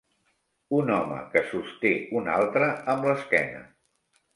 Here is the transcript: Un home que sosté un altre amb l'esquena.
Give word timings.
Un 0.77 0.89
home 0.95 1.19
que 1.35 1.45
sosté 1.53 1.95
un 2.23 2.33
altre 2.41 2.75
amb 2.97 3.11
l'esquena. 3.13 3.67